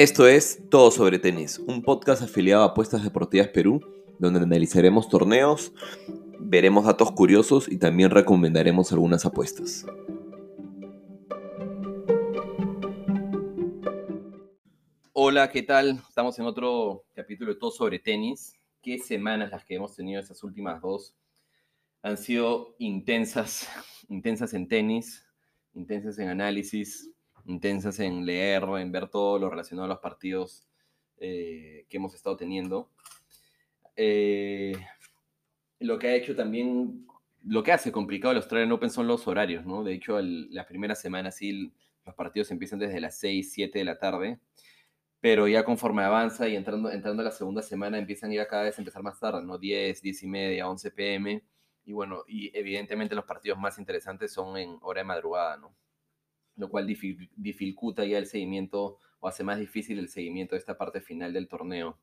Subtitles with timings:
[0.00, 3.82] Esto es Todo sobre Tenis, un podcast afiliado a Apuestas Deportivas Perú,
[4.18, 5.74] donde analizaremos torneos,
[6.38, 9.84] veremos datos curiosos y también recomendaremos algunas apuestas.
[15.12, 16.00] Hola, ¿qué tal?
[16.08, 18.54] Estamos en otro capítulo de Todo sobre Tenis.
[18.80, 21.14] Qué semanas las que hemos tenido estas últimas dos.
[22.00, 23.68] Han sido intensas,
[24.08, 25.26] intensas en tenis,
[25.74, 27.10] intensas en análisis,
[27.50, 30.68] intensas en leer, en ver todo lo relacionado a los partidos
[31.18, 32.90] eh, que hemos estado teniendo.
[33.96, 34.72] Eh,
[35.80, 37.06] lo que ha hecho también,
[37.44, 39.82] lo que hace complicado el Australian Open son los horarios, ¿no?
[39.82, 41.72] De hecho, la primera semana sí
[42.06, 44.38] los partidos empiezan desde las 6, 7 de la tarde,
[45.20, 48.78] pero ya conforme avanza y entrando, entrando a la segunda semana empiezan a cada vez
[48.78, 49.58] a empezar más tarde, ¿no?
[49.58, 51.42] 10, 10 y media, 11 pm.
[51.84, 55.74] Y bueno, y evidentemente los partidos más interesantes son en hora de madrugada, ¿no?
[56.60, 61.00] Lo cual dificulta ya el seguimiento o hace más difícil el seguimiento de esta parte
[61.00, 61.98] final del torneo.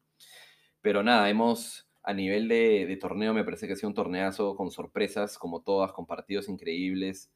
[0.82, 4.72] Pero nada, hemos, a nivel de, torneo, me parece que ha sido un torneazo con
[4.72, 7.32] sorpresas, como todas, con partidos increíbles,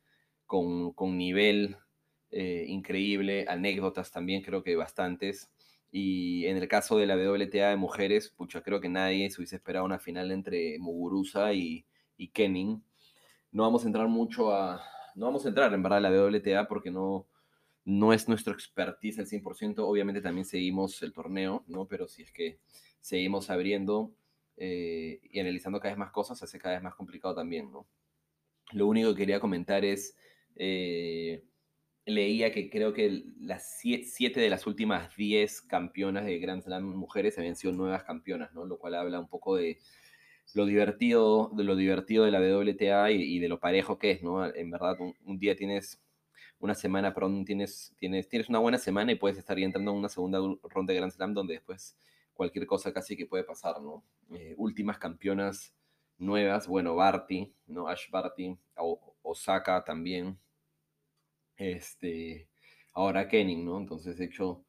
[0.46, 1.78] con, nivel
[2.32, 5.52] eh, increíble, anécdotas también creo que bastantes.
[5.92, 9.58] Y en el caso de la WTA de mujeres, pucha, creo que nadie se hubiese
[9.58, 11.86] esperado una final entre Muguruza y,
[12.18, 12.84] y Kenning.
[13.52, 14.82] No vamos a entrar mucho a,
[15.16, 17.28] no vamos a entrar en verdad a la WTA porque no,
[17.86, 19.76] no es nuestro expertise al 100%.
[19.80, 21.88] Obviamente también seguimos el torneo, ¿no?
[21.88, 22.60] Pero si es que
[23.00, 24.14] seguimos abriendo
[24.58, 27.88] eh, y analizando cada vez más cosas, se hace cada vez más complicado también, ¿no?
[28.72, 30.16] Lo único que quería comentar es,
[30.56, 31.44] eh,
[32.06, 37.38] leía que creo que las siete de las últimas diez campeonas de Grand Slam mujeres
[37.38, 38.66] habían sido nuevas campeonas, ¿no?
[38.66, 39.80] Lo cual habla un poco de
[40.54, 44.46] lo divertido, de lo divertido de la WTA y, de lo parejo que es, ¿no?
[44.46, 46.02] En verdad, un, día tienes
[46.60, 50.10] una semana, perdón, tienes, tienes, tienes una buena semana y puedes estar entrando en una
[50.10, 51.98] segunda ronda de Grand Slam donde después
[52.34, 54.04] cualquier cosa casi que puede pasar, ¿no?
[54.34, 55.74] Eh, últimas campeonas
[56.18, 57.88] nuevas, bueno, Barty, ¿no?
[57.88, 58.58] Ash Barty,
[59.24, 60.38] Osaka también,
[61.58, 62.48] este,
[62.94, 63.78] ahora Kenning, ¿no?
[63.78, 64.64] Entonces, de hecho,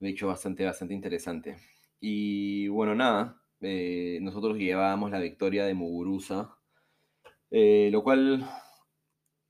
[0.00, 1.56] de hecho, bastante, bastante interesante.
[2.00, 6.56] Y bueno, nada, eh, nosotros llevábamos la victoria de Muguruza,
[7.50, 8.46] eh, lo cual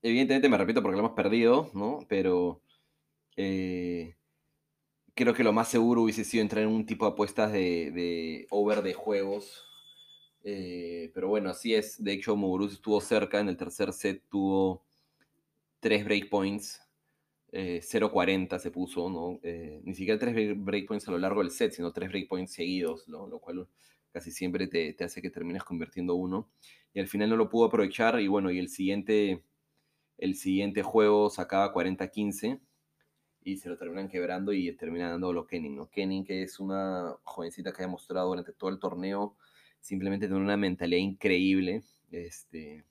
[0.01, 1.99] evidentemente me repito porque lo hemos perdido, ¿no?
[2.07, 2.61] Pero
[3.35, 4.15] eh,
[5.15, 8.81] creo que lo más seguro hubiese sido entrar en un tipo de apuestas de, over
[8.83, 9.65] de juegos.
[10.43, 12.03] pero bueno, así es.
[12.03, 13.39] De hecho, Muguruza estuvo cerca.
[13.39, 14.83] En el tercer set tuvo
[15.79, 16.81] tres breakpoints.
[17.51, 19.39] 0.40 se puso, ¿no?
[19.83, 23.07] ni siquiera tres breakpoints a lo largo del set, sino tres breakpoints seguidos.
[23.07, 23.67] Lo cual
[24.15, 26.47] casi siempre te, hace que termines convirtiendo uno.
[26.93, 29.43] Y al final no lo pudo aprovechar y bueno, y el siguiente,
[30.17, 32.61] el siguiente juego sacaba 40-15
[33.43, 35.89] y se lo terminan quebrando y termina dando lo Kenning, ¿no?
[35.89, 39.35] Kenning, que es una jovencita que ha mostrado durante todo el torneo
[39.81, 41.83] simplemente tiene una mentalidad increíble.
[42.09, 42.85] Este,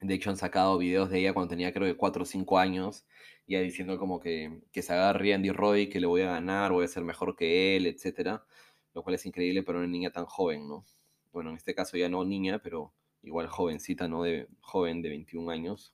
[0.00, 3.04] de hecho, han sacado videos de ella cuando tenía creo que 4 o 5 años,
[3.46, 6.86] ya diciendo como que, que se agarre Andy Roy, que le voy a ganar, voy
[6.86, 8.46] a ser mejor que él, etcétera
[8.96, 10.86] lo cual es increíble para una niña tan joven, ¿no?
[11.30, 14.22] Bueno, en este caso ya no niña, pero igual jovencita, ¿no?
[14.22, 15.92] De, joven de 21 años,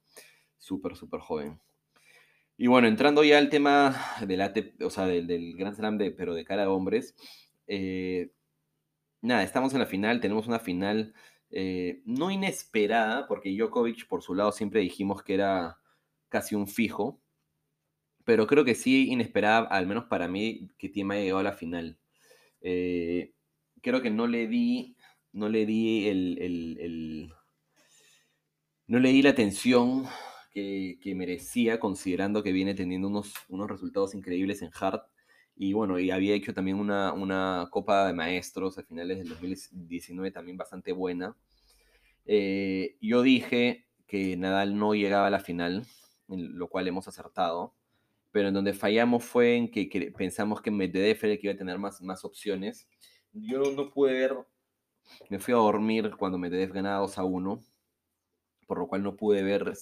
[0.56, 1.58] súper, súper joven.
[2.56, 4.40] Y bueno, entrando ya al tema del,
[4.84, 7.16] o sea, del, del Grand Slam, de, pero de cara a hombres,
[7.66, 8.30] eh,
[9.20, 11.12] nada, estamos en la final, tenemos una final
[11.50, 15.80] eh, no inesperada, porque Djokovic por su lado siempre dijimos que era
[16.28, 17.20] casi un fijo,
[18.24, 21.52] pero creo que sí inesperada, al menos para mí, que Tiema ha llegado a la
[21.52, 21.98] final.
[22.62, 23.32] Eh,
[23.82, 24.96] creo que no le di,
[25.32, 27.32] no le di el,
[28.86, 30.06] no le di la atención
[30.52, 35.04] que, merecía, considerando que viene teniendo unos, unos resultados increíbles en Hart.
[35.54, 40.30] Y bueno, y había hecho también una, una Copa de Maestros a finales del 2019
[40.30, 41.36] también bastante buena.
[42.24, 45.84] Eh, yo dije que Nadal no llegaba a la final,
[46.28, 47.74] lo cual hemos acertado
[48.32, 51.58] pero en donde fallamos fue en que, pensamos que Medvedev era el que iba a
[51.58, 52.88] tener más, más opciones.
[53.32, 54.36] Yo no pude ver,
[55.28, 57.60] me fui a dormir cuando Medvedev ganaba 2 a 1,
[58.66, 59.72] por lo cual no pude ver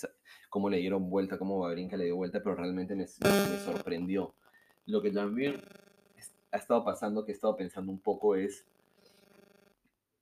[0.50, 4.34] cómo le dieron vuelta, cómo Babrinka le dio vuelta, pero realmente me, sorprendió.
[4.84, 5.62] Lo que también
[6.50, 8.66] ha estado pasando, que he estado pensando un poco, es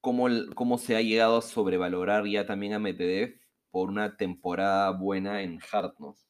[0.02, 3.40] cómo, cómo se ha llegado a sobrevalorar ya también a Medvedev
[3.70, 6.28] por una temporada buena en Hartness.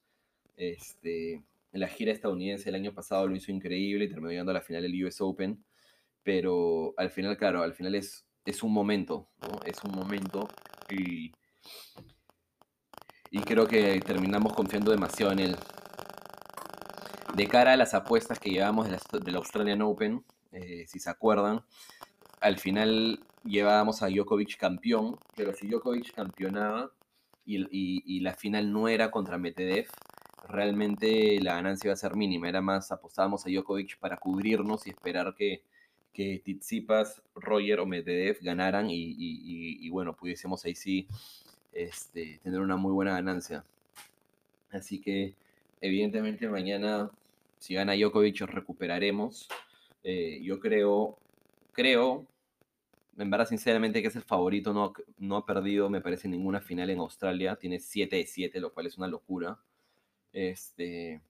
[0.56, 1.42] Este,
[1.72, 4.60] en la gira estadounidense el año pasado lo hizo increíble y terminó llegando a la
[4.60, 5.64] final del US Open.
[6.22, 9.60] Pero al final, claro, al final es, es un momento, ¿no?
[9.64, 10.48] Es un momento
[10.90, 11.32] y,
[13.30, 15.56] y creo que terminamos confiando demasiado en él.
[17.34, 21.62] de cara a las apuestas que llevamos del Australian Open, eh, si se acuerdan,
[22.40, 26.92] al final llevábamos a Djokovic campeón, pero si Djokovic campeonaba
[27.44, 29.88] y, la final no era contra Medvedev,
[30.46, 32.48] realmente la ganancia iba a ser mínima.
[32.48, 35.62] Era más, apostábamos a Djokovic para cubrirnos y esperar que,
[36.12, 36.42] que
[37.34, 41.06] Roger o Medvedev ganaran y, bueno, pudiésemos ahí sí
[41.72, 43.64] este, tener una muy buena ganancia.
[44.70, 45.34] Así que
[45.80, 47.10] evidentemente mañana,
[47.58, 49.48] si gana Djokovic, recuperaremos.
[50.04, 51.18] Eh, yo creo,
[51.72, 52.26] creo,
[53.18, 56.90] en verdad sinceramente que es el favorito, no, no ha perdido, me parece, ninguna final
[56.90, 57.56] en Australia.
[57.56, 59.58] Tiene 7 de 7, lo cual es una locura.
[60.32, 61.20] Este,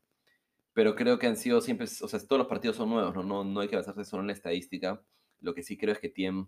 [0.78, 3.22] pero creo que han sido siempre, o sea, todos los partidos son nuevos, ¿no?
[3.24, 5.02] No, no hay que basarse solo en la estadística.
[5.40, 6.46] Lo que sí creo es que Tiem,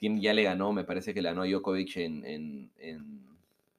[0.00, 3.26] ya le ganó, me parece que le ganó a Djokovic en, en, en,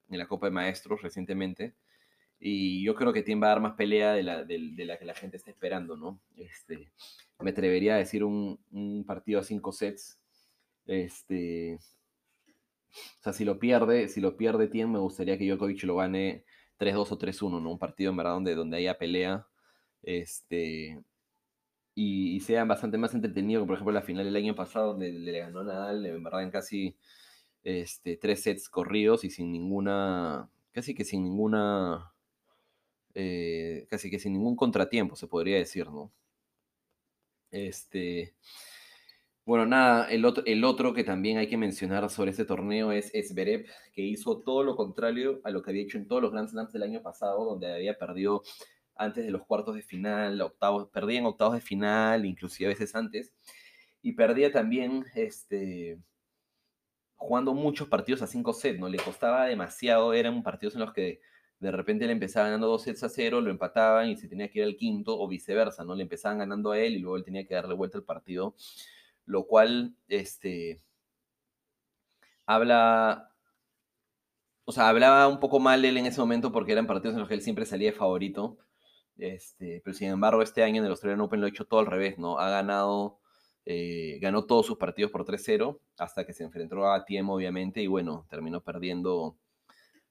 [0.09, 1.73] la Copa de Maestros recientemente.
[2.39, 5.05] Y yo creo que Tiem va a dar más pelea de la, de, la que
[5.05, 6.19] la gente está esperando, ¿no?
[6.35, 6.91] Este,
[7.39, 10.19] me atrevería a decir un, un partido a cinco sets.
[10.85, 11.79] Este,
[12.91, 16.43] o sea, si lo pierde, si lo pierde Tiem, me gustaría que Djokovic lo gane
[16.77, 17.71] 3-2 o 3-1, ¿no?
[17.71, 19.47] Un partido en verdad donde, donde haya pelea.
[20.03, 21.01] Este,
[21.95, 25.39] y, sea bastante más entretenido que, por ejemplo, la final del año pasado, donde le
[25.39, 26.97] ganó Nadal, en verdad, en casi
[27.63, 32.13] este, tres sets corridos y sin ninguna, casi que sin ninguna,
[33.15, 36.11] eh, casi que sin ningún contratiempo, se podría decir, ¿no?
[37.51, 38.33] Este,
[39.45, 43.11] bueno, nada, el otro, el otro que también hay que mencionar sobre este torneo es
[43.11, 46.47] Zverev, que hizo todo lo contrario a lo que había hecho en todos los Grand
[46.47, 48.43] Slams del año pasado, donde había perdido
[48.95, 52.95] antes de los cuartos de final, octavos, perdía en octavos de final, inclusive a veces
[52.95, 53.33] antes,
[54.01, 55.99] y perdía también este,
[57.15, 58.87] jugando muchos partidos a 5 sets, ¿no?
[58.87, 61.19] Le costaba demasiado, eran partidos en los que
[61.59, 64.59] de repente le empezaban ganando dos sets a cero, lo empataban y se tenía que
[64.59, 65.95] ir al quinto, o viceversa, ¿no?
[65.95, 68.55] Le empezaban ganando a él y luego él tenía que darle vuelta al partido
[69.25, 70.81] lo cual este,
[72.45, 73.31] habla,
[74.65, 77.29] o sea, hablaba un poco mal él en ese momento porque eran partidos en los
[77.29, 78.57] que él siempre salía de favorito,
[79.17, 81.85] este, pero sin embargo este año en el Australian Open lo ha hecho todo al
[81.87, 82.39] revés, ¿no?
[82.39, 83.19] Ha ganado,
[83.65, 87.87] eh, ganó todos sus partidos por 3-0 hasta que se enfrentó a Tiem, obviamente, y
[87.87, 89.37] bueno, terminó perdiendo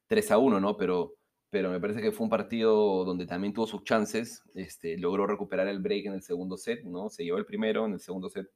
[0.08, 0.76] 3-1, ¿no?
[0.76, 1.16] Pero
[1.52, 5.68] pero me parece que fue un partido donde también tuvo sus chances, este, logró recuperar
[5.68, 7.10] el break en el segundo set, ¿no?
[7.10, 8.48] Se llevó el primero, en el segundo set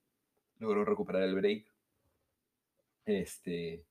[0.58, 1.66] logró recuperar el break.
[3.04, 3.84] Este,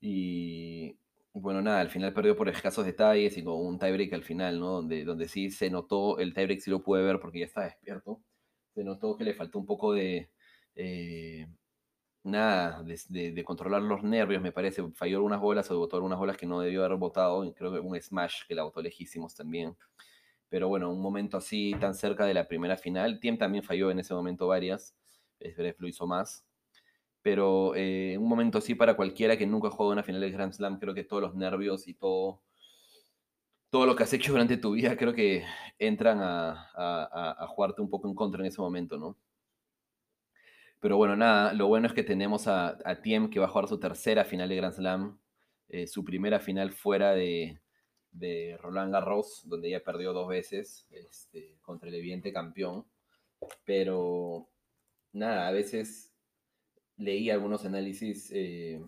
[0.00, 0.96] y
[1.32, 4.68] bueno, nada, al final perdió por escasos detalles y con un tiebreak al final, ¿no?
[4.72, 8.20] Donde, donde sí se notó, el tiebreak sí lo pude ver porque ya estaba despierto,
[8.74, 10.30] se notó que le faltó un poco de,
[10.74, 11.46] eh,
[12.22, 14.82] nada, de, controlar los nervios, me parece.
[14.92, 18.00] Falló algunas bolas o botó algunas bolas que no debió haber botado, creo que un
[18.00, 19.76] smash que la botó lejísimos también.
[20.48, 24.00] Pero bueno, un momento así tan cerca de la primera final, Tiem también falló en
[24.00, 24.96] ese momento varias.
[25.40, 26.44] Zverev lo hizo más.
[27.22, 30.78] Pero eh, un momento así para cualquiera que nunca ha una final de Grand Slam,
[30.78, 32.40] creo que todos los nervios y todo,
[33.70, 35.44] todo lo que has hecho durante tu vida, creo que
[35.78, 39.16] entran a, a, jugarte un poco en contra en ese momento, ¿no?
[40.80, 43.68] Pero bueno, nada, lo bueno es que tenemos a, a Tiem que va a jugar
[43.68, 45.18] su tercera final de Grand Slam,
[45.68, 47.60] eh, su primera final fuera de,
[48.12, 52.86] de, Roland Garros, donde ella perdió dos veces este, contra el evidente campeón.
[53.64, 54.48] Pero
[55.12, 56.12] nada, a veces
[56.96, 58.80] leí algunos análisis, eh,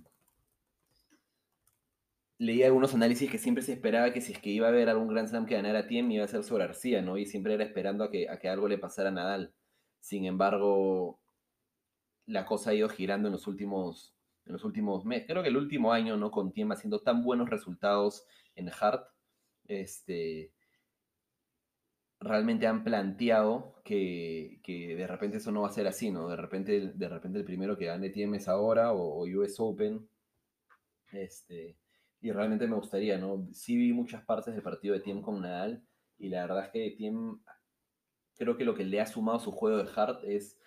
[2.38, 5.08] leí algunos análisis que siempre se esperaba que si es que iba a haber algún
[5.08, 7.16] Grand Slam que ganara Tiem iba a ser sobre García, ¿no?
[7.16, 9.54] Y siempre era esperando a que, a que algo le pasara a Nadal.
[10.00, 11.20] Sin embargo,
[12.26, 14.14] la cosa ha ido girando en los últimos,
[14.46, 15.26] en los últimos meses.
[15.28, 16.30] Creo que el último año, ¿no?
[16.30, 18.26] Con Tiem haciendo tan buenos resultados
[18.56, 19.06] en Hart,
[19.68, 20.52] este,
[22.22, 26.28] realmente han planteado que, de repente eso no va a ser así, ¿no?
[26.28, 30.08] De repente, de repente el primero que gane TMS ahora o, US Open.
[31.12, 31.76] Este,
[32.20, 33.48] y realmente me gustaría, ¿no?
[33.52, 35.82] Sí vi muchas partes del partido de Tiem con Nadal
[36.18, 37.40] y la verdad es que Tiem
[38.36, 40.58] creo que lo que le ha sumado su juego de hard es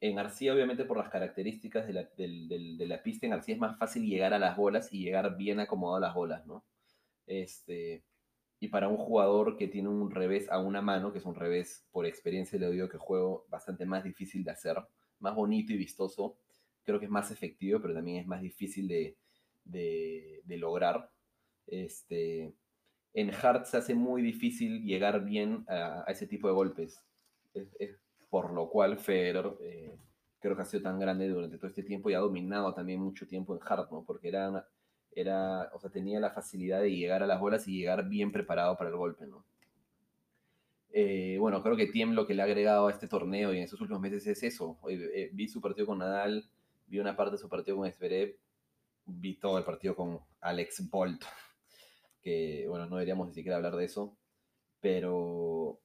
[0.00, 3.78] en García, obviamente por las características de la, de la pista, en García es más
[3.78, 6.64] fácil llegar a las bolas y llegar bien acomodado a las bolas, ¿no?
[7.26, 8.04] Este,
[8.58, 11.86] y para un jugador que tiene un revés a una mano, que es un revés
[11.92, 14.76] por experiencia, le digo que juego bastante más difícil de hacer,
[15.20, 16.38] más bonito y vistoso.
[16.82, 19.16] Creo que es más efectivo, pero también es más difícil de,
[19.64, 21.10] de, lograr.
[21.66, 22.54] Este,
[23.12, 27.02] en hard se hace muy difícil llegar bien a, ese tipo de golpes.
[28.30, 29.98] por lo cual Federer eh,
[30.38, 33.26] creo que ha sido tan grande durante todo este tiempo y ha dominado también mucho
[33.26, 34.04] tiempo en hard, ¿no?
[34.04, 34.66] Porque era
[35.16, 38.76] era, o sea, tenía la facilidad de llegar a las bolas y llegar bien preparado
[38.76, 39.44] para el golpe, ¿no?
[40.92, 43.64] Eh, bueno, creo que Tiem lo que le ha agregado a este torneo y en
[43.64, 44.78] estos últimos meses es eso.
[44.88, 46.48] Eh, vi su partido con Nadal,
[46.86, 48.36] vi una parte de su partido con Zverev,
[49.06, 51.24] vi todo el partido con Alex Bolt,
[52.22, 54.16] que bueno, no deberíamos ni siquiera hablar de eso,
[54.80, 55.80] pero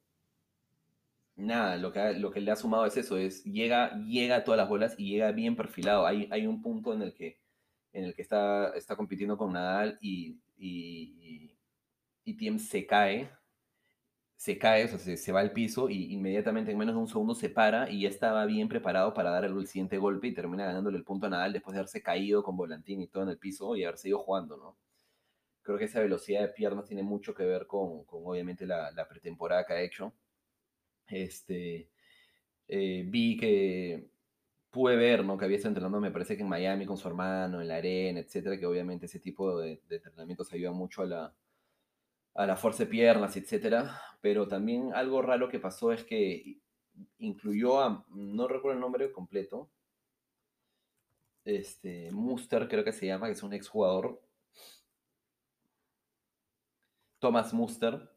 [1.38, 4.58] nada, lo que, lo que le ha sumado es eso, es llega, llega a todas
[4.58, 6.06] las bolas y llega bien perfilado.
[6.06, 7.40] Hay, hay un punto en el que,
[7.94, 11.58] en el que está, está compitiendo con Nadal y, y,
[12.24, 13.30] y Tiem se cae
[14.42, 17.36] se cae, o sea, se, va al piso y inmediatamente en menos de un segundo
[17.36, 20.98] se para y ya estaba bien preparado para dar el, siguiente golpe y termina ganándole
[20.98, 23.76] el punto a Nadal después de haberse caído con volantín y todo en el piso
[23.76, 24.80] y haber seguido jugando, ¿no?
[25.62, 29.08] Creo que esa velocidad de piernas tiene mucho que ver con, con obviamente, la, la,
[29.08, 30.12] pretemporada que ha hecho.
[31.06, 31.92] Este,
[32.68, 34.10] eh, vi que
[34.72, 35.38] pude ver, ¿no?
[35.38, 38.22] Que había estado entrenando, me parece que en Miami con su hermano, en la arena,
[38.22, 41.34] etcétera, que obviamente ese tipo de, entrenamientos ayuda mucho a la,
[42.36, 44.02] a la fuerza de piernas, etcétera.
[44.22, 46.60] Pero también algo raro que pasó es que
[47.20, 49.70] incluyó a, no recuerdo el nombre completo,
[51.44, 54.22] este, Muster creo que se llama, que es un exjugador,
[57.20, 58.10] Thomas Muster,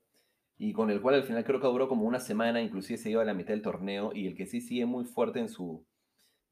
[0.56, 3.22] y con el cual al final creo que duró como una semana, inclusive se iba
[3.22, 5.84] a la mitad del torneo, y el que sí sigue muy fuerte en su,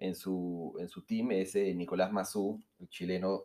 [0.03, 3.45] en su, en su team es eh, Nicolás Mazú, el chileno,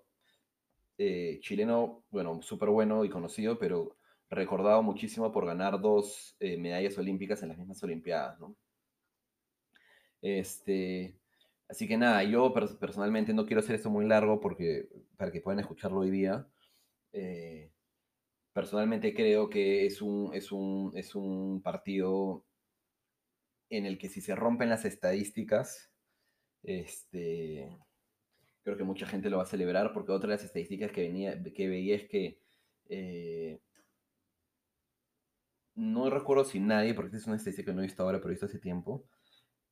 [0.97, 3.95] eh, chileno, bueno, súper bueno y conocido, pero
[4.29, 8.55] recordado muchísimo por ganar dos eh, medallas olímpicas en las mismas Olimpiadas, ¿no?
[10.19, 11.15] Este,
[11.69, 15.59] así que nada, yo personalmente no quiero hacer esto muy largo porque, para que puedan
[15.59, 16.47] escucharlo hoy día.
[17.13, 17.71] Eh,
[18.51, 22.43] personalmente creo que es un, es, un, es un partido
[23.69, 25.91] en el que si se rompen las estadísticas,
[26.63, 27.77] este,
[28.63, 31.41] creo que mucha gente lo va a celebrar porque otra de las estadísticas que, venía,
[31.43, 32.41] que veía es que
[32.89, 33.61] eh,
[35.77, 38.33] no recuerdo si nadie, porque es una estadística que no he visto ahora, pero he
[38.33, 39.05] visto hace tiempo,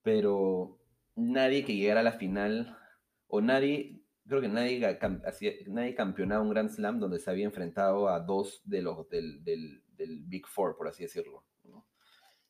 [0.04, 0.80] pero
[1.16, 2.78] nadie que llegara a la final,
[3.28, 5.00] o nadie, creo que nadie,
[5.68, 9.82] nadie campeonaba un Grand Slam donde se había enfrentado a dos de los del, del,
[10.28, 11.44] Big Four, por así decirlo.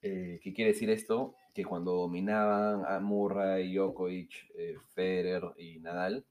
[0.01, 1.35] Eh, ¿Qué quiere decir esto?
[1.53, 6.25] Que cuando dominaban a Murray, Djokovic, eh, Federer y Nadal,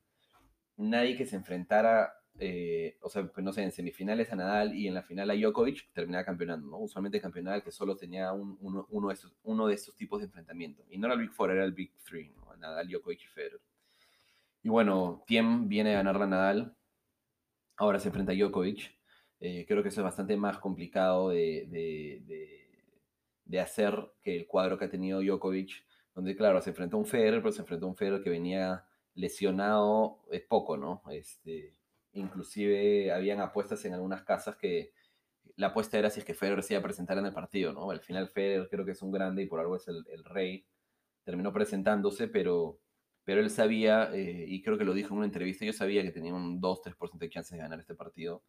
[0.76, 4.88] nadie que se enfrentara eh, o sea, pues no sé, en semifinales a Nadal y
[4.88, 6.78] en la final a Djokovic, terminaba campeonando, ¿no?
[6.78, 10.84] Usualmente campeonaba el que solo tenía uno, de estos, tipos de enfrentamiento.
[10.90, 12.56] Y no era el Big Four, era el Big Three, ¿no?
[12.56, 13.60] Nadal, Djokovic y Federer.
[14.62, 16.76] Y bueno, Tiem viene a ganar la Nadal,
[17.76, 18.98] ahora se enfrenta a Djokovic.
[19.38, 22.63] Creo que eso es bastante más complicado de,
[23.60, 25.84] hacer que el cuadro que ha tenido Djokovic,
[26.14, 28.84] donde claro, se enfrentó a un Federer, pero se enfrentó a un Federer que venía
[29.14, 31.02] lesionado, es poco, ¿no?
[31.10, 31.74] Este,
[32.14, 34.92] Inclusive habían apuestas en algunas casas que
[35.56, 37.90] la apuesta era si es que Federer se iba a presentar en el partido, ¿no?
[37.90, 40.64] Al final Federer creo que es un grande y por algo es el, rey.
[41.24, 42.78] Terminó presentándose, pero,
[43.24, 46.12] pero él sabía, eh, y creo que lo dijo en una entrevista, yo sabía que
[46.12, 48.44] tenía un 2-3% de chances de ganar este partido.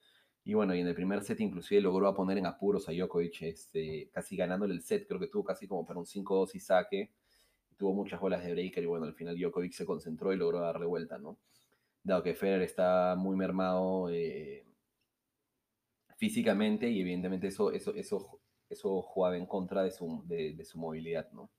[0.45, 4.09] Y bueno, y en el primer set inclusive logró poner en apuros a Djokovic, este,
[4.13, 7.11] casi ganándole el set, creo que tuvo casi como para un 5-2 y saque.
[7.77, 10.85] Tuvo muchas bolas de breaker y bueno, al final Djokovic se concentró y logró darle
[10.85, 11.37] vuelta, ¿no?
[12.05, 14.63] dado que Federer está muy mermado eh,
[16.17, 21.29] físicamente y evidentemente eso, eso, eso, eso jugaba en contra de su, de, su movilidad,
[21.31, 21.49] ¿no?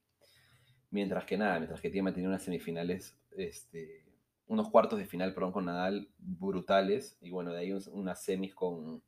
[0.91, 4.05] Mientras que nada, mientras que tiene tenido unas semifinales, este,
[4.47, 9.03] unos cuartos de final, perdón, con Nadal brutales, y bueno, de ahí unas semis con,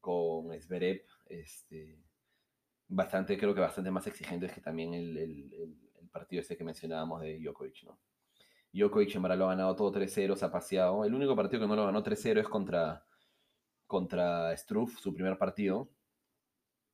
[0.00, 1.98] con Zverev, este,
[2.88, 5.78] bastante, creo que bastante más exigentes que también el, el,
[6.10, 7.98] partido ese que mencionábamos de Djokovic, ¿no?
[8.74, 11.06] Djokovic en lo ha ganado todo 3-0, se ha paseado.
[11.06, 13.02] El único partido que no lo ganó 3-0 es contra,
[13.86, 15.90] contra Struff, su primer partido.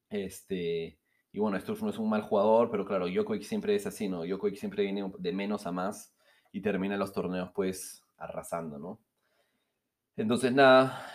[0.08, 1.00] Este,
[1.32, 4.24] y bueno, Struff no es un mal jugador, pero claro, Djokovic siempre es así, ¿no?
[4.24, 6.14] Djokovic siempre viene de menos a más
[6.52, 9.00] y termina los torneos pues arrasando, ¿no?
[10.16, 11.06] Entonces nada,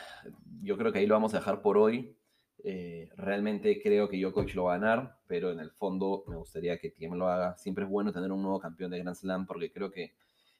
[0.61, 2.15] yo creo que ahí lo vamos a dejar por hoy.
[2.63, 6.77] Eh, realmente creo que Djokovic lo va a ganar, pero en el fondo me gustaría
[6.77, 7.57] que Tiem lo haga.
[7.57, 10.13] Siempre es bueno tener un nuevo campeón de Grand Slam porque creo que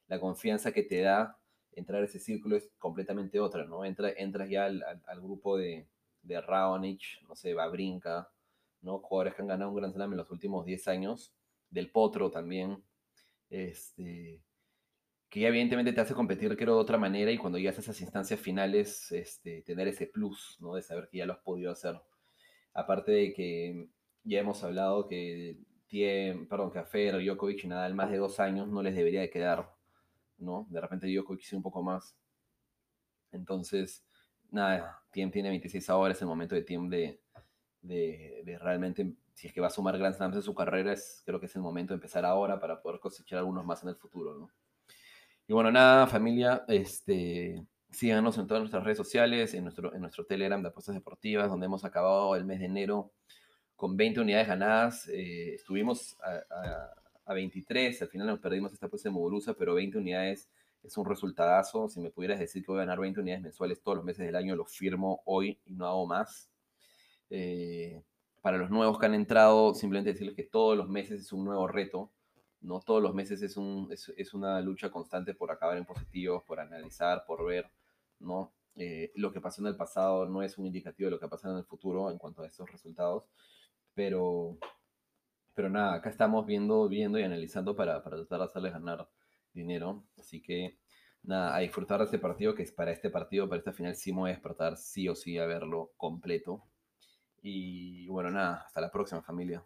[0.08, 1.38] la confianza que te da
[1.72, 3.86] entrar a ese círculo es completamente otra, ¿no?
[3.86, 5.88] Entra, entras ya al, grupo de,
[6.22, 8.30] de Raonic, no sé, Babrinka,
[8.82, 9.00] ¿no?
[9.00, 11.34] Jugadores que han ganado un Grand Slam en los últimos 10 años,
[11.70, 12.84] del Potro también,
[13.50, 14.42] este,
[15.34, 18.00] que ya evidentemente te hace competir, creo, de otra manera y cuando llegas a esas
[18.02, 20.76] instancias finales, este, tener ese plus, ¿no?
[20.76, 22.00] De saber que ya lo has podido hacer.
[22.72, 23.90] Aparte de que
[24.24, 28.40] ya hemos hablado que tiene, perdón, que a Federer, Djokovic y Nadal más de dos
[28.40, 29.74] años no les debería de quedar
[30.38, 30.68] ¿no?
[30.70, 32.16] De repente yo quise un poco más.
[33.32, 34.06] Entonces,
[34.52, 37.20] nada, Tiem tiene 26 ahora, es el momento de Tiem de,
[37.82, 41.40] de, realmente si es que va a sumar Grand Slams en su carrera, es, creo
[41.40, 44.36] que es el momento de empezar ahora para poder cosechar algunos más en el futuro,
[44.36, 44.52] ¿no?
[45.48, 50.26] Y bueno, nada, familia, este, síganos en todas nuestras redes sociales, en nuestro, en nuestro
[50.26, 53.12] Telegram de apuestas deportivas, donde hemos acabado el mes de enero
[53.76, 55.08] con 20 unidades ganadas.
[55.10, 56.94] Eh, estuvimos a,
[57.26, 60.50] a, 23, al final nos perdimos esta apuesta de Muguruza, pero 20 unidades
[60.82, 61.90] es un resultadazo.
[61.90, 64.36] Si me pudieras decir que voy a ganar 20 unidades mensuales todos los meses del
[64.36, 66.50] año, lo firmo hoy y no hago más.
[67.30, 68.02] Eh,
[68.42, 71.68] para los nuevos que han entrado, simplemente decirles que todos los meses es un nuevo
[71.68, 72.12] reto.
[72.64, 76.60] No todos los meses es, un, es, una lucha constante por acabar en positivos, por
[76.60, 77.70] analizar, por ver,
[78.20, 78.54] ¿no?
[78.76, 81.38] Eh, lo que pasó en el pasado no es un indicativo de lo que va
[81.44, 83.26] en el futuro en cuanto a estos resultados,
[83.94, 84.58] pero,
[85.54, 89.08] pero nada, acá estamos viendo, viendo y analizando para, para tratar de hacerles ganar
[89.54, 90.04] dinero.
[90.18, 90.78] Así que
[91.24, 94.12] nada, a disfrutar de este partido, que es para este partido, para esta final, sí
[94.14, 96.64] me voy a despertar sí o sí a verlo completo.
[97.42, 99.64] Y bueno, nada, hasta la próxima familia.